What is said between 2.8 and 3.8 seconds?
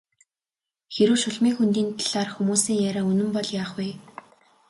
яриа үнэн бол яах